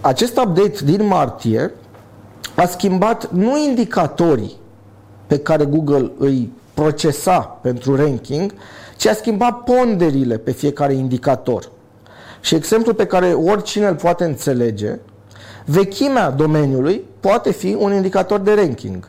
acest 0.00 0.38
update 0.38 0.84
din 0.84 1.06
martie 1.06 1.70
a 2.54 2.66
schimbat 2.66 3.30
nu 3.30 3.58
indicatorii 3.58 4.56
pe 5.26 5.38
care 5.38 5.64
Google 5.64 6.10
îi 6.18 6.52
procesa 6.74 7.40
pentru 7.40 7.96
ranking, 7.96 8.54
ci 8.96 9.06
a 9.06 9.14
schimbat 9.14 9.62
ponderile 9.62 10.38
pe 10.38 10.52
fiecare 10.52 10.92
indicator. 10.92 11.70
Și 12.40 12.54
exemplul 12.54 12.94
pe 12.94 13.06
care 13.06 13.32
oricine 13.32 13.86
îl 13.86 13.94
poate 13.94 14.24
înțelege, 14.24 14.98
vechimea 15.64 16.30
domeniului 16.30 17.04
poate 17.20 17.52
fi 17.52 17.76
un 17.78 17.92
indicator 17.92 18.40
de 18.40 18.54
ranking. 18.54 19.08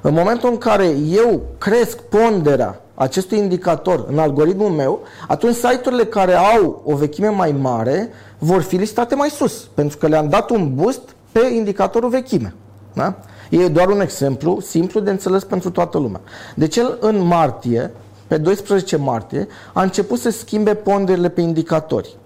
În 0.00 0.12
momentul 0.12 0.50
în 0.50 0.58
care 0.58 0.86
eu 1.08 1.42
cresc 1.58 2.00
ponderea 2.00 2.80
acestui 2.96 3.38
indicator 3.38 4.06
în 4.08 4.18
algoritmul 4.18 4.70
meu, 4.70 5.00
atunci 5.28 5.54
site-urile 5.54 6.04
care 6.04 6.34
au 6.34 6.82
o 6.84 6.94
vechime 6.94 7.28
mai 7.28 7.52
mare 7.60 8.10
vor 8.38 8.62
fi 8.62 8.76
listate 8.76 9.14
mai 9.14 9.28
sus, 9.28 9.68
pentru 9.74 9.98
că 9.98 10.06
le-am 10.06 10.28
dat 10.28 10.50
un 10.50 10.74
boost 10.74 11.00
pe 11.32 11.40
indicatorul 11.54 12.08
vechime. 12.08 12.54
Da? 12.92 13.14
E 13.50 13.68
doar 13.68 13.88
un 13.88 14.00
exemplu 14.00 14.60
simplu 14.60 15.00
de 15.00 15.10
înțeles 15.10 15.44
pentru 15.44 15.70
toată 15.70 15.98
lumea. 15.98 16.20
Deci 16.54 16.76
el 16.76 16.98
în 17.00 17.18
martie, 17.26 17.90
pe 18.26 18.36
12 18.36 18.96
martie, 18.96 19.48
a 19.72 19.82
început 19.82 20.18
să 20.18 20.30
schimbe 20.30 20.74
ponderile 20.74 21.28
pe 21.28 21.40
indicatori. 21.40 22.16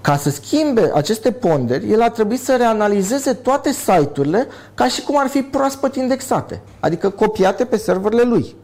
Ca 0.00 0.16
să 0.16 0.30
schimbe 0.30 0.90
aceste 0.94 1.30
ponderi, 1.30 1.90
el 1.90 2.02
a 2.02 2.10
trebuit 2.10 2.40
să 2.40 2.56
reanalizeze 2.56 3.32
toate 3.32 3.72
site-urile 3.72 4.46
ca 4.74 4.88
și 4.88 5.02
cum 5.02 5.18
ar 5.18 5.26
fi 5.26 5.42
proaspăt 5.42 5.96
indexate, 5.96 6.62
adică 6.80 7.10
copiate 7.10 7.64
pe 7.64 7.76
serverele 7.76 8.22
lui. 8.22 8.56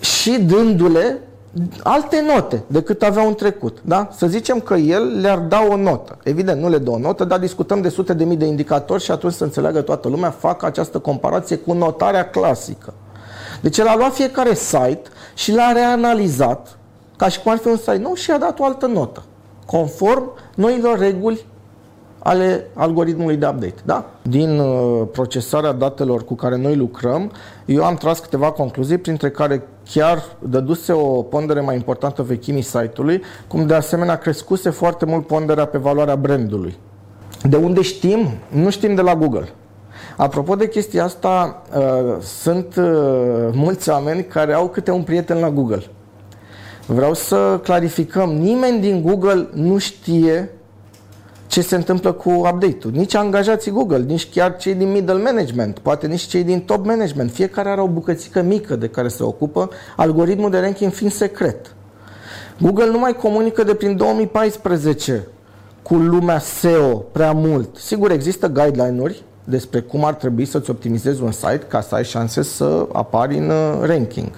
Și 0.00 0.38
dându-le 0.40 1.20
alte 1.82 2.24
note 2.34 2.62
decât 2.66 3.02
aveau 3.02 3.26
în 3.26 3.34
trecut. 3.34 3.78
Da? 3.84 4.08
Să 4.16 4.26
zicem 4.26 4.60
că 4.60 4.74
el 4.74 5.20
le-ar 5.20 5.38
da 5.38 5.66
o 5.70 5.76
notă. 5.76 6.18
Evident, 6.22 6.60
nu 6.60 6.68
le 6.68 6.78
dă 6.78 6.90
o 6.90 6.98
notă, 6.98 7.24
dar 7.24 7.38
discutăm 7.38 7.80
de 7.80 7.88
sute 7.88 8.12
de 8.14 8.24
mii 8.24 8.36
de 8.36 8.44
indicatori 8.44 9.02
și 9.02 9.10
atunci 9.10 9.32
să 9.32 9.44
înțeleagă 9.44 9.80
toată 9.80 10.08
lumea, 10.08 10.30
fac 10.30 10.62
această 10.62 10.98
comparație 10.98 11.56
cu 11.56 11.72
notarea 11.72 12.30
clasică. 12.30 12.94
Deci 13.60 13.78
el 13.78 13.86
a 13.86 13.96
luat 13.96 14.14
fiecare 14.14 14.54
site 14.54 15.02
și 15.34 15.52
l-a 15.52 15.72
reanalizat 15.72 16.78
ca 17.16 17.28
și 17.28 17.40
cum 17.40 17.52
ar 17.52 17.58
fi 17.58 17.68
un 17.68 17.76
site 17.76 17.96
nou 17.96 18.14
și 18.14 18.30
a 18.30 18.38
dat 18.38 18.58
o 18.58 18.64
altă 18.64 18.86
notă, 18.86 19.22
conform 19.66 20.32
noilor 20.54 20.98
reguli 20.98 21.46
ale 22.26 22.66
algoritmului 22.74 23.36
de 23.36 23.46
update. 23.46 23.74
Da? 23.84 24.10
Din 24.22 24.58
uh, 24.58 25.02
procesarea 25.12 25.72
datelor 25.72 26.24
cu 26.24 26.34
care 26.34 26.56
noi 26.56 26.76
lucrăm, 26.76 27.30
eu 27.64 27.84
am 27.84 27.94
tras 27.94 28.18
câteva 28.18 28.50
concluzii, 28.50 28.98
printre 28.98 29.30
care 29.30 29.68
chiar 29.90 30.24
dăduse 30.38 30.92
o 30.92 31.22
pondere 31.22 31.60
mai 31.60 31.74
importantă 31.74 32.22
vechimii 32.22 32.62
site-ului, 32.62 33.22
cum 33.48 33.66
de 33.66 33.74
asemenea 33.74 34.16
crescuse 34.16 34.70
foarte 34.70 35.04
mult 35.04 35.26
ponderea 35.26 35.64
pe 35.64 35.78
valoarea 35.78 36.16
brandului. 36.16 36.76
De 37.42 37.56
unde 37.56 37.82
știm? 37.82 38.28
Nu 38.48 38.70
știm 38.70 38.94
de 38.94 39.02
la 39.02 39.14
Google. 39.14 39.48
Apropo 40.16 40.54
de 40.54 40.68
chestia 40.68 41.04
asta, 41.04 41.62
uh, 41.76 42.22
sunt 42.22 42.76
uh, 42.76 42.84
mulți 43.52 43.90
oameni 43.90 44.24
care 44.24 44.52
au 44.52 44.68
câte 44.68 44.90
un 44.90 45.02
prieten 45.02 45.38
la 45.38 45.50
Google. 45.50 45.82
Vreau 46.86 47.14
să 47.14 47.60
clarificăm, 47.62 48.30
nimeni 48.30 48.80
din 48.80 49.02
Google 49.02 49.48
nu 49.52 49.78
știe 49.78 50.50
ce 51.46 51.60
se 51.60 51.74
întâmplă 51.74 52.12
cu 52.12 52.30
update-ul. 52.30 52.92
Nici 52.92 53.14
angajații 53.14 53.70
Google, 53.70 54.04
nici 54.06 54.30
chiar 54.30 54.56
cei 54.56 54.74
din 54.74 54.90
middle 54.90 55.22
management, 55.22 55.78
poate 55.78 56.06
nici 56.06 56.20
cei 56.20 56.44
din 56.44 56.60
top 56.60 56.86
management. 56.86 57.30
Fiecare 57.30 57.68
are 57.68 57.80
o 57.80 57.88
bucățică 57.88 58.42
mică 58.42 58.76
de 58.76 58.88
care 58.88 59.08
se 59.08 59.22
ocupă, 59.22 59.70
algoritmul 59.96 60.50
de 60.50 60.58
ranking 60.58 60.92
fiind 60.92 61.12
secret. 61.12 61.74
Google 62.60 62.90
nu 62.90 62.98
mai 62.98 63.12
comunică 63.12 63.62
de 63.62 63.74
prin 63.74 63.96
2014 63.96 65.26
cu 65.82 65.94
lumea 65.94 66.38
SEO 66.38 66.96
prea 66.96 67.32
mult. 67.32 67.76
Sigur, 67.76 68.10
există 68.10 68.48
guideline-uri 68.48 69.22
despre 69.48 69.80
cum 69.80 70.04
ar 70.04 70.14
trebui 70.14 70.44
să-ți 70.44 70.70
optimizezi 70.70 71.22
un 71.22 71.32
site 71.32 71.64
ca 71.68 71.80
să 71.80 71.94
ai 71.94 72.04
șanse 72.04 72.42
să 72.42 72.86
apari 72.92 73.36
în 73.36 73.50
uh, 73.50 73.78
ranking. 73.82 74.30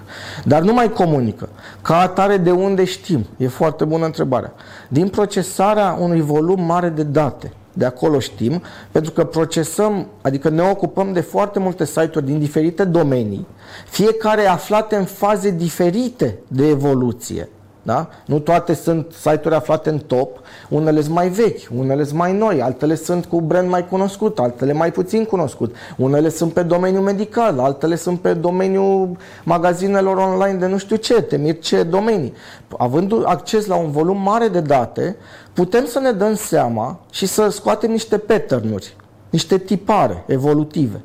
Dar 0.45 0.63
nu 0.63 0.73
mai 0.73 0.93
comunică. 0.93 1.49
Ca 1.83 2.01
atare 2.01 2.37
de 2.37 2.51
unde 2.51 2.85
știm? 2.85 3.27
E 3.37 3.49
foarte 3.49 3.85
bună 3.85 4.05
întrebarea. 4.05 4.53
Din 4.89 5.09
procesarea 5.09 5.97
unui 6.01 6.21
volum 6.21 6.61
mare 6.65 6.89
de 6.89 7.03
date. 7.03 7.53
De 7.73 7.85
acolo 7.85 8.19
știm, 8.19 8.63
pentru 8.91 9.13
că 9.13 9.25
procesăm, 9.25 10.07
adică 10.21 10.49
ne 10.49 10.63
ocupăm 10.63 11.13
de 11.13 11.21
foarte 11.21 11.59
multe 11.59 11.85
site-uri 11.85 12.25
din 12.25 12.39
diferite 12.39 12.85
domenii, 12.85 13.47
fiecare 13.89 14.47
aflate 14.47 14.97
în 14.97 15.05
faze 15.05 15.51
diferite 15.51 16.39
de 16.49 16.69
evoluție. 16.69 17.49
Da? 17.89 18.09
Nu 18.27 18.39
toate 18.39 18.75
sunt 18.75 19.13
site-uri 19.13 19.55
aflate 19.55 19.91
în 19.91 19.99
top, 19.99 20.41
unele 20.69 21.01
sunt 21.01 21.15
mai 21.15 21.29
vechi, 21.29 21.61
unele 21.77 22.05
sunt 22.05 22.19
mai 22.19 22.33
noi, 22.33 22.63
altele 22.63 22.95
sunt 22.95 23.27
cu 23.27 23.41
brand 23.41 23.69
mai 23.69 23.87
cunoscut, 23.87 24.39
altele 24.39 24.73
mai 24.73 24.93
puțin 24.93 25.25
cunoscut, 25.25 25.75
unele 25.97 26.29
sunt 26.29 26.53
pe 26.53 26.63
domeniul 26.63 27.03
medical, 27.03 27.59
altele 27.59 27.97
sunt 27.97 28.21
pe 28.21 28.35
domeniul 28.35 29.17
magazinelor 29.45 30.17
online 30.17 30.59
de 30.59 30.67
nu 30.67 30.79
știu 30.79 30.97
ce, 30.97 31.23
temir 31.23 31.59
ce 31.59 31.83
domenii. 31.83 32.33
Având 32.79 33.13
acces 33.25 33.67
la 33.67 33.75
un 33.75 33.91
volum 33.91 34.23
mare 34.23 34.49
de 34.49 34.61
date, 34.61 35.17
putem 35.53 35.87
să 35.87 35.99
ne 35.99 36.11
dăm 36.11 36.35
seama 36.35 37.01
și 37.11 37.27
să 37.27 37.49
scoatem 37.49 37.91
niște 37.91 38.19
pattern-uri, 38.19 38.97
niște 39.31 39.59
tipare 39.59 40.25
evolutive. 40.27 41.01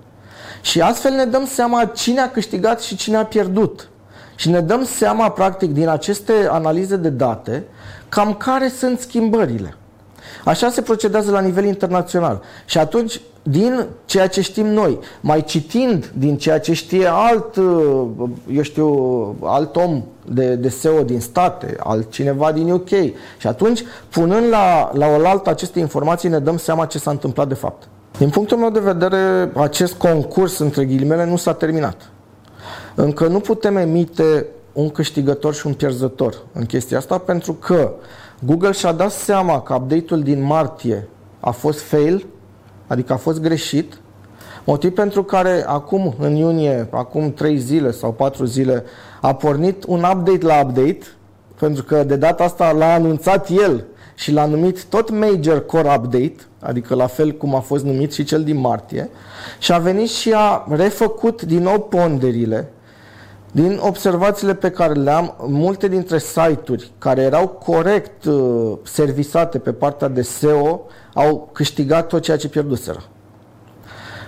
Și 0.62 0.82
astfel 0.82 1.12
ne 1.12 1.26
dăm 1.26 1.46
seama 1.46 1.86
cine 1.86 2.20
a 2.20 2.32
câștigat 2.32 2.82
și 2.82 2.96
cine 2.96 3.18
a 3.18 3.26
pierdut 3.26 3.88
și 4.36 4.50
ne 4.50 4.60
dăm 4.60 4.84
seama, 4.84 5.30
practic, 5.30 5.74
din 5.74 5.88
aceste 5.88 6.34
analize 6.50 6.96
de 6.96 7.10
date, 7.10 7.64
cam 8.10 8.34
care 8.34 8.68
sunt 8.68 9.00
schimbările. 9.00 9.76
Așa 10.46 10.70
se 10.70 10.82
procedează 10.82 11.32
la 11.32 11.40
nivel 11.40 11.66
internațional. 11.66 12.42
Și 12.66 12.78
atunci, 12.78 13.22
din 13.44 13.86
ceea 14.06 14.28
ce 14.28 14.42
știm 14.42 14.68
noi, 14.68 15.00
mai 15.22 15.44
citind 15.44 16.12
din 16.18 16.38
ceea 16.38 16.60
ce 16.60 16.74
știe 16.74 17.08
alt, 17.12 17.56
eu 18.54 18.62
știu, 18.62 18.90
alt 19.42 19.76
om 19.76 20.04
de, 20.26 20.56
de 20.56 20.70
SEO 20.70 21.04
din 21.04 21.20
state, 21.20 21.76
altcineva 21.80 22.52
din 22.52 22.72
UK, 22.72 22.90
și 23.38 23.48
atunci, 23.48 23.84
punând 24.10 24.50
la, 24.50 24.92
la 24.94 25.08
oaltă 25.08 25.50
aceste 25.50 25.80
informații, 25.80 26.30
ne 26.30 26.40
dăm 26.40 26.58
seama 26.58 26.86
ce 26.86 27.00
s-a 27.00 27.12
întâmplat 27.12 27.48
de 27.48 27.54
fapt. 27.54 27.88
Din 28.18 28.30
punctul 28.30 28.58
meu 28.58 28.70
de 28.70 28.80
vedere, 28.80 29.52
acest 29.56 29.94
concurs, 29.94 30.58
între 30.58 30.86
ghilimele, 30.86 31.26
nu 31.26 31.36
s-a 31.36 31.54
terminat. 31.54 32.13
Încă 32.96 33.28
nu 33.28 33.40
putem 33.40 33.76
emite 33.76 34.46
un 34.74 34.90
câștigător 34.90 35.54
și 35.54 35.68
un 35.68 35.74
pierzător 35.74 36.46
în 36.54 36.66
chestia 36.66 36.98
asta 36.98 37.18
pentru 37.18 37.54
că 37.54 37.92
Google 38.46 38.72
și-a 38.72 38.92
dat 38.92 39.12
seama 39.12 39.62
că 39.62 39.74
update-ul 39.74 40.24
din 40.24 40.42
martie 40.42 41.08
a 41.40 41.52
fost 41.52 41.80
fail, 41.80 42.26
adică 42.88 43.14
a 43.14 43.18
fost 43.18 43.42
greșit, 43.42 43.98
motiv 44.64 44.94
pentru 44.94 45.24
care 45.24 45.64
acum, 45.68 46.16
în 46.20 46.36
iunie, 46.36 46.88
acum 46.92 47.34
3 47.34 47.58
zile 47.58 47.92
sau 47.92 48.12
4 48.12 48.46
zile, 48.46 48.84
a 49.22 49.36
pornit 49.36 49.84
un 49.88 49.98
update 49.98 50.46
la 50.46 50.62
update, 50.64 51.00
pentru 51.60 51.84
că 51.84 52.04
de 52.04 52.16
data 52.16 52.44
asta 52.44 52.72
l-a 52.72 52.94
anunțat 52.94 53.50
el 53.50 53.86
și 54.16 54.32
l-a 54.32 54.46
numit 54.46 54.86
tot 54.86 55.10
Major 55.10 55.66
Core 55.66 55.94
Update, 55.98 56.36
adică 56.60 56.96
la 56.96 57.08
fel 57.08 57.32
cum 57.32 57.56
a 57.56 57.60
fost 57.60 57.84
numit 57.84 58.14
și 58.14 58.24
cel 58.24 58.44
din 58.44 58.58
martie, 58.58 59.10
și 59.60 59.74
a 59.74 59.78
venit 59.78 60.10
și 60.10 60.34
a 60.36 60.68
refăcut 60.70 61.42
din 61.42 61.62
nou 61.62 61.80
ponderile 61.80 62.72
din 63.56 63.80
observațiile 63.82 64.54
pe 64.54 64.70
care 64.70 64.94
le-am, 64.94 65.36
multe 65.48 65.88
dintre 65.88 66.18
site-uri 66.18 66.92
care 66.98 67.22
erau 67.22 67.48
corect 67.48 68.26
uh, 68.26 68.78
servisate 68.84 69.60
pe 69.60 69.72
partea 69.72 70.08
de 70.08 70.22
SEO 70.22 70.82
au 71.14 71.50
câștigat 71.52 72.08
tot 72.08 72.22
ceea 72.22 72.38
ce 72.38 72.50
pierduseră. 72.50 73.04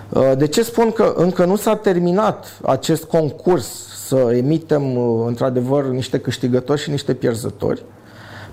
Uh, 0.08 0.32
de 0.36 0.46
ce 0.46 0.62
spun 0.62 0.92
că 0.92 1.14
încă 1.16 1.44
nu 1.44 1.56
s-a 1.56 1.76
terminat 1.76 2.58
acest 2.62 3.04
concurs 3.04 3.66
să 4.06 4.32
emitem 4.36 4.96
uh, 4.96 5.24
într-adevăr 5.26 5.84
niște 5.84 6.18
câștigători 6.18 6.80
și 6.80 6.90
niște 6.90 7.14
pierzători? 7.14 7.84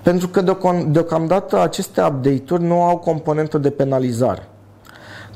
Pentru 0.02 0.28
că 0.28 0.40
deocamdată 0.88 1.60
aceste 1.60 2.02
update-uri 2.02 2.62
nu 2.62 2.82
au 2.82 2.96
componentă 2.96 3.58
de 3.58 3.70
penalizare. 3.70 4.48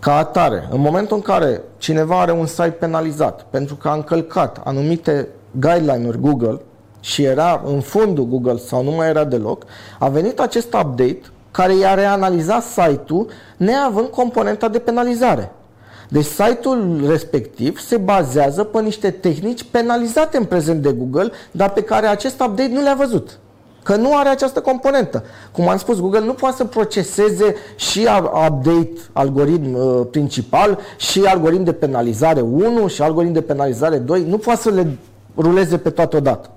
Ca 0.01 0.17
atare, 0.17 0.69
în 0.71 0.81
momentul 0.81 1.17
în 1.17 1.23
care 1.23 1.61
cineva 1.79 2.21
are 2.21 2.33
un 2.33 2.47
site 2.47 2.71
penalizat 2.71 3.47
pentru 3.51 3.75
că 3.75 3.89
a 3.89 3.93
încălcat 3.93 4.61
anumite 4.65 5.29
guideline-uri 5.51 6.21
Google 6.21 6.61
și 7.01 7.23
era 7.23 7.63
în 7.67 7.81
fundul 7.81 8.25
Google 8.25 8.57
sau 8.57 8.85
nu 8.85 8.91
mai 8.91 9.09
era 9.09 9.25
deloc, 9.25 9.65
a 9.99 10.09
venit 10.09 10.41
acest 10.41 10.67
update 10.67 11.21
care 11.51 11.77
i-a 11.77 11.95
reanalizat 11.95 12.63
site-ul 12.63 13.29
neavând 13.57 14.09
componenta 14.09 14.69
de 14.69 14.79
penalizare. 14.79 15.53
Deci 16.09 16.25
site-ul 16.25 17.05
respectiv 17.07 17.79
se 17.79 17.97
bazează 17.97 18.65
pe 18.65 18.81
niște 18.81 19.11
tehnici 19.11 19.65
penalizate 19.71 20.37
în 20.37 20.45
prezent 20.45 20.83
de 20.83 20.93
Google, 20.93 21.31
dar 21.51 21.71
pe 21.71 21.83
care 21.83 22.07
acest 22.07 22.41
update 22.41 22.73
nu 22.73 22.83
le-a 22.83 22.95
văzut 22.95 23.39
că 23.89 23.97
nu 23.97 24.17
are 24.17 24.29
această 24.29 24.61
componentă. 24.61 25.25
Cum 25.53 25.69
am 25.69 25.77
spus, 25.77 26.01
Google 26.01 26.25
nu 26.25 26.33
poate 26.33 26.57
să 26.57 26.65
proceseze 26.65 27.55
și 27.77 28.09
update 28.49 28.93
algoritm 29.13 29.75
uh, 29.75 30.07
principal 30.11 30.79
și 30.97 31.21
algoritm 31.25 31.63
de 31.63 31.73
penalizare 31.73 32.41
1 32.41 32.89
și 32.89 33.03
algoritm 33.03 33.33
de 33.33 33.41
penalizare 33.41 33.99
2. 33.99 34.25
Nu 34.25 34.39
poate 34.39 34.61
să 34.61 34.71
le 34.71 34.97
ruleze 35.37 35.79
pe 35.79 35.91
toată 35.91 36.17
odată. 36.17 36.51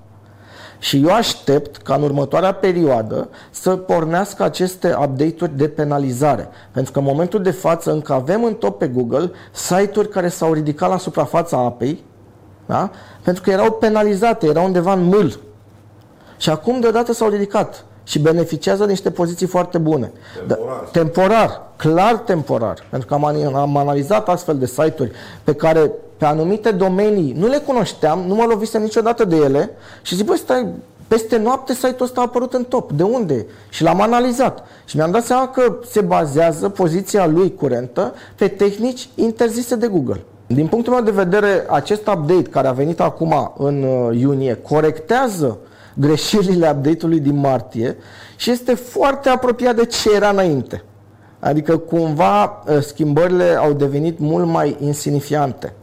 Și 0.79 1.01
eu 1.03 1.13
aștept 1.13 1.77
ca 1.77 1.93
în 1.93 2.01
următoarea 2.01 2.53
perioadă 2.53 3.29
să 3.51 3.75
pornească 3.75 4.43
aceste 4.43 4.87
update-uri 4.87 5.57
de 5.57 5.67
penalizare. 5.67 6.47
Pentru 6.71 6.91
că 6.91 6.99
în 6.99 7.05
momentul 7.05 7.41
de 7.41 7.51
față 7.51 7.91
încă 7.91 8.13
avem 8.13 8.43
în 8.43 8.53
top 8.53 8.77
pe 8.77 8.87
Google 8.87 9.31
site-uri 9.51 10.09
care 10.09 10.27
s-au 10.27 10.53
ridicat 10.53 10.89
la 10.89 10.97
suprafața 10.97 11.57
apei, 11.57 12.03
da? 12.65 12.91
pentru 13.23 13.43
că 13.43 13.49
erau 13.49 13.71
penalizate, 13.71 14.47
erau 14.47 14.65
undeva 14.65 14.93
în 14.93 15.03
mâl. 15.03 15.39
Și 16.41 16.49
acum 16.49 16.79
deodată 16.79 17.13
s-au 17.13 17.29
ridicat 17.29 17.85
și 18.03 18.19
beneficiază 18.19 18.83
de 18.85 18.89
niște 18.89 19.11
poziții 19.11 19.47
foarte 19.47 19.77
bune. 19.77 20.11
Temporar. 20.47 20.79
Da, 20.79 20.89
temporar, 20.91 21.61
clar 21.75 22.15
temporar. 22.15 22.85
Pentru 22.89 23.07
că 23.07 23.13
am, 23.13 23.55
am 23.55 23.77
analizat 23.77 24.29
astfel 24.29 24.57
de 24.57 24.65
site-uri 24.65 25.11
pe 25.43 25.53
care 25.53 25.91
pe 26.17 26.25
anumite 26.25 26.71
domenii 26.71 27.33
nu 27.37 27.47
le 27.47 27.57
cunoșteam, 27.57 28.23
nu 28.27 28.35
mă 28.35 28.43
lovisem 28.43 28.81
niciodată 28.81 29.25
de 29.25 29.35
ele 29.35 29.69
și 30.01 30.15
zic, 30.15 30.25
băi, 30.25 30.37
stai, 30.37 30.67
peste 31.07 31.37
noapte 31.37 31.73
site-ul 31.73 32.01
ăsta 32.01 32.21
a 32.21 32.23
apărut 32.23 32.53
în 32.53 32.63
top. 32.63 32.91
De 32.91 33.03
unde? 33.03 33.45
Și 33.69 33.83
l-am 33.83 34.01
analizat. 34.01 34.65
Și 34.85 34.95
mi-am 34.95 35.11
dat 35.11 35.23
seama 35.23 35.47
că 35.47 35.75
se 35.89 36.01
bazează 36.01 36.69
poziția 36.69 37.27
lui 37.27 37.55
curentă 37.55 38.13
pe 38.35 38.47
tehnici 38.47 39.09
interzise 39.15 39.75
de 39.75 39.87
Google. 39.87 40.23
Din 40.47 40.67
punctul 40.67 40.93
meu 40.93 41.03
de 41.03 41.11
vedere, 41.11 41.65
acest 41.69 42.07
update 42.07 42.49
care 42.49 42.67
a 42.67 42.71
venit 42.71 42.99
acum 42.99 43.53
în 43.57 43.83
uh, 43.83 44.19
iunie 44.19 44.55
corectează 44.55 45.57
greșelile 45.93 46.69
update-ului 46.69 47.19
din 47.19 47.35
martie 47.35 47.97
și 48.35 48.51
este 48.51 48.73
foarte 48.73 49.29
apropiat 49.29 49.75
de 49.75 49.85
ce 49.85 50.15
era 50.15 50.29
înainte. 50.29 50.83
Adică 51.39 51.77
cumva 51.77 52.43
uh, 52.43 52.79
schimbările 52.79 53.55
au 53.55 53.73
devenit 53.73 54.19
mult 54.19 54.45
mai 54.45 54.77
insignifiante 54.79 55.73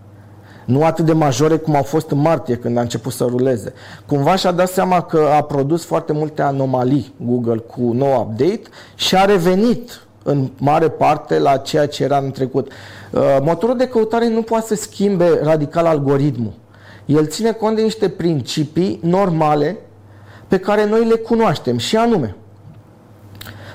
nu 0.69 0.85
atât 0.85 1.05
de 1.05 1.13
majore 1.13 1.57
cum 1.57 1.77
au 1.77 1.83
fost 1.83 2.11
în 2.11 2.19
martie 2.19 2.57
când 2.57 2.77
a 2.77 2.81
început 2.81 3.13
să 3.13 3.25
ruleze. 3.25 3.73
Cumva 4.07 4.37
și-a 4.37 4.51
dat 4.51 4.69
seama 4.69 5.03
că 5.03 5.29
a 5.37 5.43
produs 5.43 5.85
foarte 5.85 6.13
multe 6.13 6.43
anomalii 6.43 7.15
Google 7.17 7.57
cu 7.57 7.81
nou 7.81 8.21
update 8.21 8.61
și 8.95 9.17
a 9.17 9.25
revenit 9.25 10.07
în 10.23 10.51
mare 10.59 10.89
parte 10.89 11.39
la 11.39 11.57
ceea 11.57 11.87
ce 11.87 12.05
era 12.05 12.17
în 12.17 12.31
trecut. 12.31 12.73
Uh, 13.13 13.37
motorul 13.43 13.77
de 13.77 13.89
căutare 13.89 14.29
nu 14.29 14.43
poate 14.43 14.67
să 14.67 14.75
schimbe 14.75 15.41
radical 15.43 15.87
algoritmul. 15.87 16.53
El 17.07 17.27
ține 17.27 17.53
cont 17.53 17.77
de 17.77 17.83
niște 17.83 18.09
principii 18.09 19.01
normale 19.03 19.77
pe 20.49 20.59
care 20.59 20.87
noi 20.87 21.05
le 21.05 21.15
cunoaștem 21.15 21.79
și 21.79 21.97
anume 21.97 22.37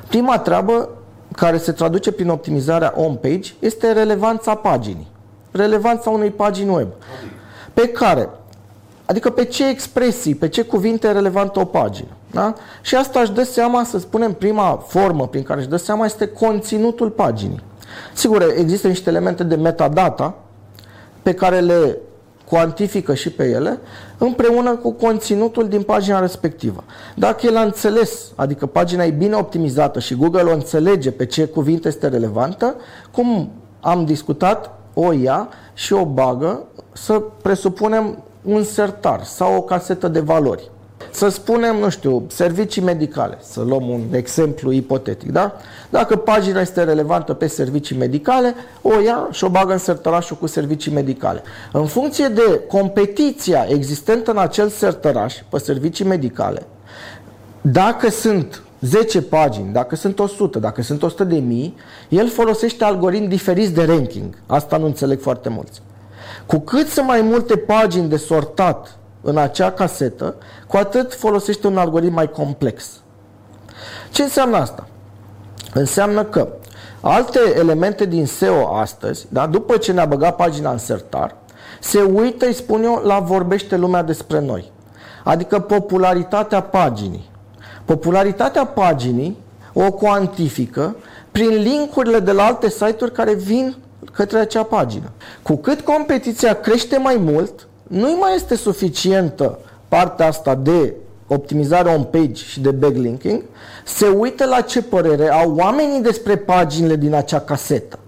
prima 0.08 0.40
treabă 0.40 0.90
care 1.36 1.58
se 1.58 1.72
traduce 1.72 2.12
prin 2.12 2.30
optimizarea 2.30 2.94
on-page 2.96 3.52
este 3.60 3.92
relevanța 3.92 4.56
paginii 4.56 5.12
relevanța 5.54 6.10
unei 6.10 6.30
pagini 6.30 6.70
web. 6.70 6.88
Pe 7.74 7.88
care, 7.88 8.30
adică 9.06 9.30
pe 9.30 9.44
ce 9.44 9.68
expresii, 9.70 10.36
pe 10.36 10.48
ce 10.48 10.62
cuvinte 10.62 11.08
e 11.08 11.12
relevantă 11.12 11.60
o 11.60 11.66
pagină. 11.66 12.08
Da? 12.32 12.54
Și 12.82 12.96
asta 12.96 13.20
își 13.20 13.32
dă 13.32 13.44
seama, 13.44 13.84
să 13.84 14.00
spunem, 14.00 14.34
prima 14.34 14.84
formă 14.88 15.28
prin 15.28 15.44
care 15.44 15.60
își 15.60 15.70
dă 15.70 15.76
seama 15.76 16.06
este 16.06 16.28
conținutul 16.28 17.10
paginii. 17.10 17.64
Sigur, 18.14 18.54
există 18.58 18.88
niște 18.88 19.10
elemente 19.10 19.44
de 19.44 19.56
metadata 19.56 20.36
pe 21.22 21.34
care 21.34 21.60
le 21.60 21.98
cuantifică 22.50 23.14
și 23.14 23.30
pe 23.30 23.50
ele, 23.50 23.80
împreună 24.18 24.76
cu 24.76 24.92
conținutul 24.92 25.68
din 25.68 25.82
pagina 25.82 26.20
respectivă. 26.20 26.84
Dacă 27.16 27.46
el 27.46 27.58
a 27.58 27.62
înțeles, 27.62 28.32
adică 28.36 28.66
pagina 28.66 29.04
e 29.04 29.10
bine 29.10 29.36
optimizată 29.36 30.00
și 30.00 30.16
Google 30.16 30.42
o 30.42 30.54
înțelege 30.54 31.12
pe 31.12 31.26
ce 31.26 31.46
cuvinte 31.46 31.88
este 31.88 32.08
relevantă, 32.08 32.76
cum 33.12 33.52
am 33.80 34.06
discutat, 34.06 34.72
o 34.94 35.12
ia 35.12 35.50
și 35.74 35.94
o 35.94 36.06
bagă, 36.06 36.64
să 36.94 37.24
presupunem 37.42 38.24
un 38.44 38.64
sertar 38.64 39.24
sau 39.24 39.56
o 39.56 39.62
casetă 39.62 40.08
de 40.08 40.20
valori. 40.20 40.72
Să 41.24 41.30
spunem, 41.30 41.76
nu 41.76 41.90
știu, 41.90 42.26
servicii 42.28 42.82
medicale, 42.82 43.38
să 43.42 43.62
luăm 43.62 43.90
un 43.90 44.02
exemplu 44.12 44.72
ipotetic, 44.72 45.32
da? 45.32 45.56
Dacă 45.90 46.16
pagina 46.16 46.62
este 46.62 46.84
relevantă 46.84 47.34
pe 47.34 47.48
servicii 47.48 47.98
medicale, 47.98 48.56
o 48.82 49.00
ia 49.00 49.28
și 49.32 49.44
o 49.44 49.50
bagă 49.50 49.72
în 49.72 49.78
sertărașul 49.78 50.38
cu 50.38 50.48
servicii 50.48 50.92
medicale. 50.92 51.42
În 51.72 51.86
funcție 51.86 52.28
de 52.28 52.62
competiția 52.68 53.66
existentă 53.70 54.32
în 54.32 54.38
acel 54.38 54.70
sertăraș 54.70 55.36
pe 55.50 55.58
servicii 55.58 56.06
medicale, 56.06 56.66
dacă 57.62 58.10
sunt 58.10 58.64
10 58.82 59.22
pagini, 59.22 59.74
dacă 59.74 59.96
sunt 59.96 60.20
100, 60.20 60.60
dacă 60.60 60.82
sunt 60.82 61.04
100 61.04 61.24
de 61.24 61.38
mii, 61.38 61.76
el 62.10 62.30
folosește 62.30 62.84
algoritmi 62.84 63.28
diferiți 63.28 63.74
de 63.74 63.84
ranking. 63.84 64.38
Asta 64.46 64.78
nu 64.78 64.86
înțeleg 64.86 65.20
foarte 65.20 65.50
mulți. 65.50 65.82
Cu 66.46 66.60
cât 66.60 66.88
sunt 66.88 67.08
mai 67.08 67.22
multe 67.22 67.56
pagini 67.58 68.10
de 68.10 68.18
sortat 68.18 68.98
în 69.24 69.38
acea 69.38 69.72
casetă, 69.72 70.36
cu 70.68 70.78
atât 70.78 71.14
folosește 71.14 71.68
un 71.68 71.78
algoritm 71.78 72.14
mai 72.14 72.32
complex. 72.32 72.90
Ce 74.12 74.24
înseamnă 74.24 74.58
asta? 74.58 74.88
Înseamnă 75.74 76.24
că 76.24 76.48
alte 77.02 77.40
elemente 77.58 78.06
din 78.06 78.26
SEO 78.26 78.76
astăzi, 78.76 79.26
da, 79.30 79.48
după 79.48 79.78
ce 79.78 79.92
ne-a 79.92 80.06
băgat 80.06 80.36
pagina 80.36 80.72
în 80.72 80.78
sertar, 80.78 81.36
se 81.80 82.02
uită, 82.02 82.46
îi 82.46 82.54
spun 82.54 82.84
eu, 82.84 83.02
la 83.04 83.20
vorbește 83.20 83.76
lumea 83.76 84.04
despre 84.04 84.40
noi. 84.40 84.72
Adică 85.24 85.60
popularitatea 85.60 86.62
paginii. 86.62 87.30
Popularitatea 87.86 88.66
paginii 88.66 89.38
o 89.74 89.92
cuantifică 89.92 90.96
prin 91.32 91.50
linkurile 91.50 92.20
de 92.20 92.32
la 92.32 92.46
alte 92.46 92.70
site-uri 92.70 93.12
care 93.12 93.34
vin 93.34 93.76
către 94.12 94.40
acea 94.40 94.64
pagină. 94.64 95.12
Cu 95.42 95.56
cât 95.56 95.82
competiția 95.82 96.54
crește 96.54 96.98
mai 96.98 97.18
mult, 97.20 97.68
nu 97.94 98.18
mai 98.20 98.36
este 98.36 98.56
suficientă 98.56 99.60
partea 99.88 100.28
asta 100.28 100.56
de 100.56 100.94
optimizare 101.28 101.90
on 101.90 102.04
page 102.04 102.34
și 102.34 102.62
de 102.62 102.72
backlinking, 102.72 103.42
se 103.86 104.08
uită 104.08 104.46
la 104.46 104.62
ce 104.62 104.82
părere 104.82 105.30
au 105.30 105.56
oamenii 105.56 106.02
despre 106.02 106.36
paginile 106.36 106.96
din 106.96 107.14
acea 107.14 107.40
casetă. 107.40 108.00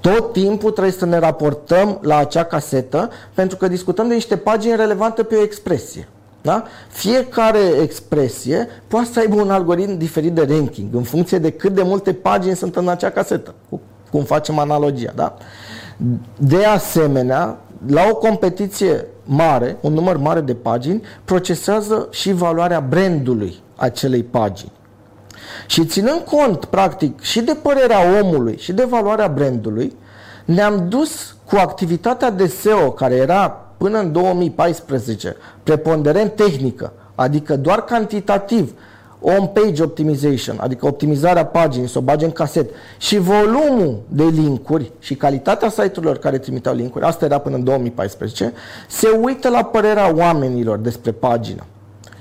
Tot 0.00 0.32
timpul 0.32 0.70
trebuie 0.70 0.92
să 0.92 1.06
ne 1.06 1.18
raportăm 1.18 1.98
la 2.02 2.16
acea 2.16 2.44
casetă 2.44 3.10
pentru 3.34 3.56
că 3.56 3.68
discutăm 3.68 4.08
de 4.08 4.14
niște 4.14 4.36
pagini 4.36 4.76
relevante 4.76 5.22
pe 5.22 5.34
o 5.34 5.42
expresie. 5.42 6.08
Da? 6.42 6.64
Fiecare 6.88 7.60
expresie 7.82 8.68
poate 8.88 9.08
să 9.12 9.18
aibă 9.18 9.34
un 9.34 9.50
algoritm 9.50 9.96
diferit 9.96 10.32
de 10.32 10.46
ranking 10.50 10.94
în 10.94 11.02
funcție 11.02 11.38
de 11.38 11.50
cât 11.50 11.74
de 11.74 11.82
multe 11.82 12.12
pagini 12.12 12.56
sunt 12.56 12.76
în 12.76 12.88
acea 12.88 13.10
casetă, 13.10 13.54
cum 14.10 14.22
facem 14.22 14.58
analogia. 14.58 15.12
Da? 15.14 15.36
De 16.36 16.64
asemenea, 16.64 17.58
la 17.86 18.02
o 18.10 18.14
competiție 18.14 19.06
mare, 19.24 19.76
un 19.80 19.92
număr 19.92 20.16
mare 20.16 20.40
de 20.40 20.54
pagini, 20.54 21.02
procesează 21.24 22.08
și 22.10 22.32
valoarea 22.32 22.80
brandului 22.80 23.62
acelei 23.76 24.22
pagini. 24.22 24.72
Și 25.66 25.86
ținând 25.86 26.20
cont, 26.20 26.64
practic, 26.64 27.20
și 27.20 27.40
de 27.40 27.56
părerea 27.62 28.20
omului 28.22 28.56
și 28.58 28.72
de 28.72 28.84
valoarea 28.84 29.28
brandului, 29.28 29.96
ne-am 30.44 30.88
dus 30.88 31.36
cu 31.44 31.56
activitatea 31.56 32.30
de 32.30 32.46
SEO, 32.46 32.90
care 32.90 33.14
era 33.14 33.48
până 33.76 33.98
în 33.98 34.12
2014 34.12 35.36
preponderent 35.62 36.34
tehnică, 36.34 36.92
adică 37.14 37.56
doar 37.56 37.84
cantitativ, 37.84 38.72
on-page 39.22 39.82
optimization, 39.82 40.56
adică 40.60 40.86
optimizarea 40.86 41.46
paginii, 41.46 41.88
să 41.88 41.98
o 41.98 42.00
bage 42.00 42.24
în 42.24 42.30
caset, 42.30 42.70
și 42.98 43.18
volumul 43.18 44.02
de 44.08 44.24
linkuri 44.24 44.92
și 44.98 45.14
calitatea 45.14 45.68
site-urilor 45.68 46.18
care 46.18 46.38
trimiteau 46.38 46.74
linkuri, 46.74 47.04
asta 47.04 47.24
era 47.24 47.38
până 47.38 47.56
în 47.56 47.64
2014, 47.64 48.52
se 48.88 49.08
uită 49.22 49.48
la 49.48 49.64
părerea 49.64 50.14
oamenilor 50.16 50.78
despre 50.78 51.12
pagină 51.12 51.64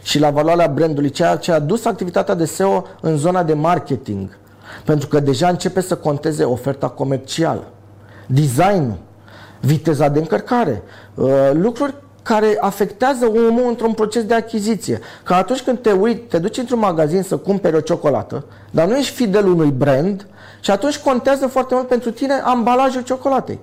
și 0.03 0.19
la 0.19 0.29
valoarea 0.29 0.67
brandului, 0.67 1.09
ceea 1.09 1.35
ce 1.35 1.51
a 1.51 1.59
dus 1.59 1.85
activitatea 1.85 2.33
de 2.33 2.45
SEO 2.45 2.83
în 3.01 3.17
zona 3.17 3.43
de 3.43 3.53
marketing. 3.53 4.37
Pentru 4.85 5.07
că 5.07 5.19
deja 5.19 5.47
începe 5.47 5.81
să 5.81 5.95
conteze 5.95 6.43
oferta 6.43 6.87
comercială, 6.89 7.63
designul, 8.25 8.97
viteza 9.59 10.07
de 10.07 10.19
încărcare, 10.19 10.81
uh, 11.15 11.29
lucruri 11.53 11.93
care 12.23 12.57
afectează 12.59 13.25
omul 13.25 13.65
într-un 13.67 13.93
proces 13.93 14.23
de 14.23 14.33
achiziție. 14.33 14.99
Că 15.23 15.33
atunci 15.33 15.61
când 15.61 15.79
te 15.79 15.91
uiți, 15.91 16.19
te 16.21 16.37
duci 16.37 16.57
într-un 16.57 16.79
magazin 16.79 17.21
să 17.21 17.37
cumperi 17.37 17.75
o 17.75 17.79
ciocolată, 17.79 18.45
dar 18.71 18.87
nu 18.87 18.97
ești 18.97 19.15
fidel 19.15 19.47
unui 19.47 19.71
brand 19.71 20.27
și 20.59 20.71
atunci 20.71 20.97
contează 20.97 21.47
foarte 21.47 21.75
mult 21.75 21.87
pentru 21.87 22.11
tine 22.11 22.33
ambalajul 22.33 23.01
ciocolatei. 23.01 23.59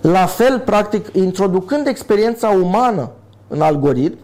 La 0.00 0.26
fel, 0.26 0.58
practic, 0.58 1.08
introducând 1.12 1.86
experiența 1.86 2.48
umană 2.48 3.10
în 3.48 3.60
algoritm, 3.60 4.18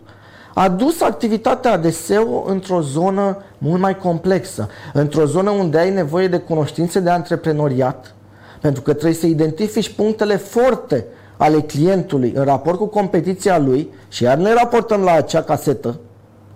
a 0.54 0.68
dus 0.68 1.00
activitatea 1.00 1.76
de 1.76 1.90
SEO 1.90 2.44
într-o 2.46 2.80
zonă 2.80 3.42
mult 3.58 3.80
mai 3.80 3.96
complexă, 3.96 4.68
într-o 4.92 5.24
zonă 5.24 5.50
unde 5.50 5.78
ai 5.78 5.90
nevoie 5.90 6.28
de 6.28 6.38
cunoștințe 6.38 7.00
de 7.00 7.10
antreprenoriat, 7.10 8.14
pentru 8.60 8.82
că 8.82 8.92
trebuie 8.92 9.14
să 9.14 9.26
identifici 9.26 9.94
punctele 9.94 10.36
forte 10.36 11.06
ale 11.36 11.60
clientului 11.60 12.32
în 12.34 12.44
raport 12.44 12.78
cu 12.78 12.86
competiția 12.86 13.58
lui 13.58 13.90
și 14.08 14.22
iar 14.22 14.36
ne 14.36 14.52
raportăm 14.52 15.00
la 15.00 15.12
acea 15.12 15.42
casetă, 15.42 16.00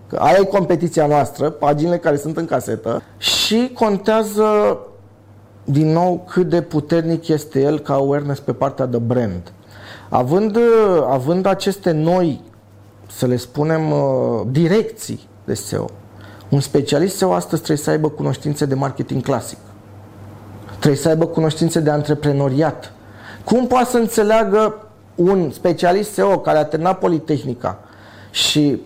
că 0.06 0.16
aia 0.16 0.36
e 0.40 0.44
competiția 0.44 1.06
noastră, 1.06 1.50
paginile 1.50 1.98
care 1.98 2.16
sunt 2.16 2.36
în 2.36 2.44
casetă 2.44 3.02
și 3.18 3.70
contează 3.74 4.78
din 5.64 5.92
nou 5.92 6.24
cât 6.28 6.48
de 6.48 6.62
puternic 6.62 7.28
este 7.28 7.60
el 7.60 7.78
ca 7.78 7.94
awareness 7.94 8.40
pe 8.40 8.52
partea 8.52 8.86
de 8.86 8.98
brand. 8.98 9.52
Având, 10.08 10.58
având 11.08 11.46
aceste 11.46 11.90
noi 11.90 12.40
să 13.10 13.26
le 13.26 13.36
spunem, 13.36 13.90
uh, 13.90 14.40
direcții 14.50 15.28
de 15.44 15.54
SEO. 15.54 15.86
Un 16.48 16.60
specialist 16.60 17.16
SEO 17.16 17.32
astăzi 17.32 17.62
trebuie 17.62 17.84
să 17.84 17.90
aibă 17.90 18.08
cunoștințe 18.08 18.64
de 18.64 18.74
marketing 18.74 19.22
clasic. 19.22 19.58
Trebuie 20.68 21.00
să 21.00 21.08
aibă 21.08 21.26
cunoștințe 21.26 21.80
de 21.80 21.90
antreprenoriat. 21.90 22.92
Cum 23.48 23.66
poate 23.66 23.90
să 23.90 23.96
înțeleagă 23.96 24.86
un 25.14 25.50
specialist 25.50 26.12
SEO 26.12 26.38
care 26.38 26.58
a 26.58 26.64
terminat 26.64 26.98
Politehnica 26.98 27.78
și 28.30 28.80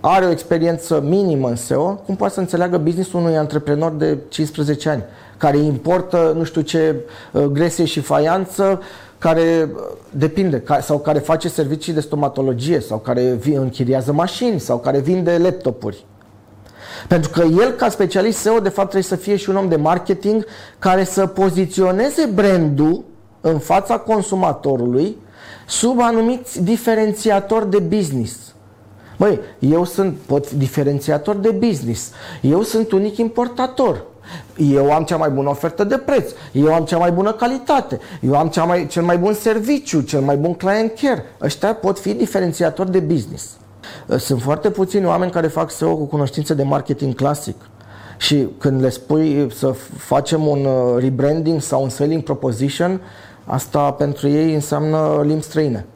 are 0.00 0.24
o 0.24 0.30
experiență 0.30 1.02
minimă 1.06 1.48
în 1.48 1.56
SEO, 1.56 1.94
cum 1.94 2.16
poate 2.16 2.34
să 2.34 2.40
înțeleagă 2.40 2.78
businessul 2.78 3.20
unui 3.20 3.36
antreprenor 3.36 3.92
de 3.92 4.18
15 4.28 4.88
ani, 4.88 5.02
care 5.36 5.58
importă 5.58 6.32
nu 6.36 6.44
știu 6.44 6.60
ce 6.60 6.94
uh, 7.32 7.42
gresie 7.42 7.84
și 7.84 8.00
faianță, 8.00 8.80
care 9.18 9.70
uh, 9.74 9.80
depinde, 10.10 10.62
sau 10.80 10.98
care 10.98 11.18
face 11.18 11.48
servicii 11.48 11.92
de 11.92 12.00
stomatologie, 12.00 12.80
sau 12.80 12.98
care 12.98 13.38
închiriază 13.54 14.12
mașini, 14.12 14.60
sau 14.60 14.78
care 14.78 14.98
vinde 14.98 15.38
laptopuri. 15.38 16.04
Pentru 17.08 17.30
că 17.30 17.40
el, 17.40 17.70
ca 17.70 17.88
specialist 17.88 18.38
SEO, 18.38 18.58
de 18.58 18.68
fapt 18.68 18.90
trebuie 18.90 19.10
să 19.10 19.16
fie 19.16 19.36
și 19.36 19.50
un 19.50 19.56
om 19.56 19.68
de 19.68 19.76
marketing 19.76 20.46
care 20.78 21.04
să 21.04 21.26
poziționeze 21.26 22.30
brandul 22.34 23.04
în 23.50 23.58
fața 23.58 23.98
consumatorului 23.98 25.16
sub 25.66 26.00
anumiți 26.00 26.62
diferențiatori 26.62 27.70
de 27.70 27.78
business. 27.78 28.54
Băi, 29.18 29.40
eu 29.58 29.84
sunt 29.84 30.16
pot 30.26 30.50
diferențiator 30.50 31.36
de 31.36 31.50
business. 31.50 32.12
Eu 32.40 32.62
sunt 32.62 32.92
unic 32.92 33.16
importator. 33.16 34.04
Eu 34.56 34.92
am 34.92 35.04
cea 35.04 35.16
mai 35.16 35.30
bună 35.30 35.48
ofertă 35.48 35.84
de 35.84 35.96
preț. 35.96 36.30
Eu 36.52 36.74
am 36.74 36.84
cea 36.84 36.98
mai 36.98 37.10
bună 37.10 37.32
calitate. 37.32 38.00
Eu 38.20 38.36
am 38.36 38.48
cea 38.48 38.64
mai, 38.64 38.86
cel 38.86 39.02
mai 39.02 39.18
bun 39.18 39.32
serviciu, 39.34 40.00
cel 40.00 40.20
mai 40.20 40.36
bun 40.36 40.54
client 40.54 40.92
care. 41.00 41.24
Ăștia 41.42 41.74
pot 41.74 41.98
fi 41.98 42.14
diferențiatori 42.14 42.90
de 42.90 42.98
business. 42.98 43.56
Sunt 44.18 44.42
foarte 44.42 44.70
puțini 44.70 45.06
oameni 45.06 45.30
care 45.30 45.46
fac 45.46 45.70
SEO 45.70 45.96
cu 45.96 46.04
cunoștințe 46.04 46.54
de 46.54 46.62
marketing 46.62 47.14
clasic. 47.14 47.56
Și 48.18 48.46
când 48.58 48.80
le 48.80 48.88
spui 48.88 49.48
să 49.54 49.74
facem 49.96 50.46
un 50.46 50.64
uh, 50.64 51.02
rebranding 51.02 51.60
sau 51.60 51.82
un 51.82 51.88
selling 51.88 52.22
proposition, 52.22 53.00
asta 53.46 53.90
pentru 53.90 54.28
ei 54.28 54.54
înseamnă 54.54 55.22
limbi 55.24 55.42
străine. 55.42 55.86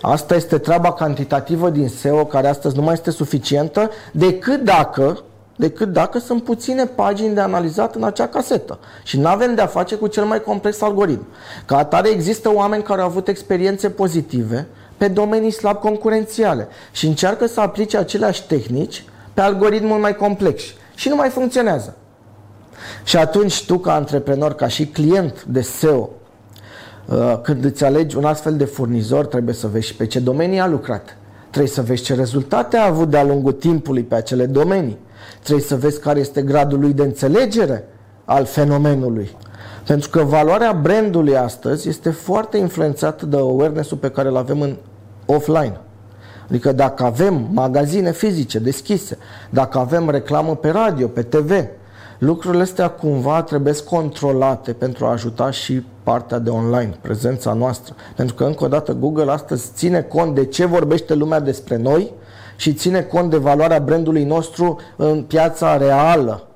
Asta 0.00 0.34
este 0.34 0.58
treaba 0.58 0.92
cantitativă 0.92 1.70
din 1.70 1.88
SEO 1.88 2.24
care 2.24 2.48
astăzi 2.48 2.76
nu 2.76 2.82
mai 2.82 2.92
este 2.92 3.10
suficientă 3.10 3.90
decât 4.12 4.60
dacă 4.60 5.22
decât 5.56 5.92
dacă 5.92 6.18
sunt 6.18 6.44
puține 6.44 6.84
pagini 6.84 7.34
de 7.34 7.40
analizat 7.40 7.94
în 7.94 8.04
acea 8.04 8.26
casetă. 8.26 8.78
Și 9.02 9.18
nu 9.18 9.26
avem 9.26 9.54
de-a 9.54 9.66
face 9.66 9.94
cu 9.94 10.06
cel 10.06 10.24
mai 10.24 10.42
complex 10.42 10.80
algoritm. 10.80 11.26
Ca 11.66 11.76
atare 11.76 12.08
există 12.08 12.52
oameni 12.54 12.82
care 12.82 13.00
au 13.00 13.06
avut 13.06 13.28
experiențe 13.28 13.90
pozitive 13.90 14.66
pe 14.96 15.08
domenii 15.08 15.50
slab 15.50 15.76
concurențiale 15.76 16.68
și 16.92 17.06
încearcă 17.06 17.46
să 17.46 17.60
aplice 17.60 17.96
aceleași 17.96 18.46
tehnici 18.46 19.04
pe 19.34 19.40
algoritmul 19.40 19.98
mai 19.98 20.16
complex 20.16 20.62
și 20.94 21.08
nu 21.08 21.14
mai 21.14 21.28
funcționează. 21.28 21.96
Și 23.04 23.16
atunci 23.16 23.64
tu 23.64 23.78
ca 23.78 23.94
antreprenor, 23.94 24.54
ca 24.54 24.68
și 24.68 24.86
client 24.86 25.44
de 25.44 25.60
SEO, 25.60 25.98
uh, 25.98 26.08
când 27.42 27.64
îți 27.64 27.84
alegi 27.84 28.16
un 28.16 28.24
astfel 28.24 28.56
de 28.56 28.64
furnizor, 28.64 29.26
trebuie 29.26 29.54
să 29.54 29.66
vezi 29.66 29.86
și 29.86 29.96
pe 29.96 30.06
ce 30.06 30.20
domenii 30.20 30.58
a 30.58 30.66
lucrat. 30.66 31.16
Trebuie 31.50 31.72
să 31.72 31.82
vezi 31.82 32.02
ce 32.02 32.14
rezultate 32.14 32.76
a 32.76 32.86
avut 32.86 33.10
de-a 33.10 33.24
lungul 33.24 33.52
timpului 33.52 34.02
pe 34.02 34.14
acele 34.14 34.46
domenii. 34.46 34.98
Trebuie 35.42 35.64
să 35.64 35.76
vezi 35.76 36.00
care 36.00 36.20
este 36.20 36.42
gradul 36.42 36.80
lui 36.80 36.92
de 36.92 37.02
înțelegere 37.02 37.84
al 38.24 38.44
fenomenului. 38.44 39.36
Pentru 39.86 40.10
că 40.10 40.22
valoarea 40.22 40.72
brandului 40.72 41.36
astăzi 41.36 41.88
este 41.88 42.10
foarte 42.10 42.56
influențată 42.56 43.26
de 43.26 43.36
awareness-ul 43.36 43.96
pe 43.96 44.10
care 44.10 44.28
îl 44.28 44.36
avem 44.36 44.60
în 44.60 44.76
offline. 45.26 45.80
Adică 46.48 46.72
dacă 46.72 47.04
avem 47.04 47.48
magazine 47.52 48.12
fizice 48.12 48.58
deschise, 48.58 49.18
dacă 49.50 49.78
avem 49.78 50.10
reclamă 50.10 50.56
pe 50.56 50.70
radio, 50.70 51.06
pe 51.06 51.22
TV, 51.22 51.50
lucrurile 52.24 52.62
astea 52.62 52.88
cumva 52.90 53.42
trebuie 53.42 53.74
controlate 53.84 54.72
pentru 54.72 55.04
a 55.04 55.10
ajuta 55.10 55.50
și 55.50 55.82
partea 56.02 56.38
de 56.38 56.50
online, 56.50 56.98
prezența 57.00 57.52
noastră. 57.52 57.94
Pentru 58.16 58.34
că, 58.34 58.44
încă 58.44 58.64
o 58.64 58.68
dată, 58.68 58.92
Google 58.92 59.30
astăzi 59.30 59.70
ține 59.74 60.02
cont 60.02 60.34
de 60.34 60.44
ce 60.44 60.64
vorbește 60.64 61.14
lumea 61.14 61.40
despre 61.40 61.76
noi 61.76 62.12
și 62.56 62.72
ține 62.74 63.02
cont 63.02 63.30
de 63.30 63.36
valoarea 63.36 63.78
brandului 63.78 64.24
nostru 64.24 64.78
în 64.96 65.22
piața 65.22 65.76
reală 65.76 66.48